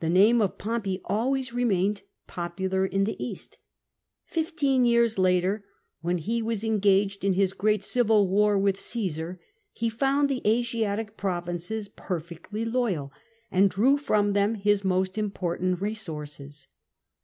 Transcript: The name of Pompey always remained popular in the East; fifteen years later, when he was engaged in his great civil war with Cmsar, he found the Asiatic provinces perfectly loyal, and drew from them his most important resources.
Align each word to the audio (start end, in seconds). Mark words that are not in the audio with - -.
The 0.00 0.10
name 0.10 0.40
of 0.42 0.58
Pompey 0.58 1.00
always 1.04 1.52
remained 1.52 2.02
popular 2.26 2.84
in 2.84 3.04
the 3.04 3.16
East; 3.24 3.58
fifteen 4.24 4.84
years 4.84 5.20
later, 5.20 5.64
when 6.00 6.18
he 6.18 6.42
was 6.42 6.64
engaged 6.64 7.24
in 7.24 7.34
his 7.34 7.52
great 7.52 7.84
civil 7.84 8.26
war 8.26 8.58
with 8.58 8.74
Cmsar, 8.74 9.38
he 9.70 9.88
found 9.88 10.28
the 10.28 10.42
Asiatic 10.44 11.16
provinces 11.16 11.88
perfectly 11.88 12.64
loyal, 12.64 13.12
and 13.48 13.70
drew 13.70 13.98
from 13.98 14.32
them 14.32 14.56
his 14.56 14.82
most 14.84 15.16
important 15.16 15.80
resources. 15.80 16.66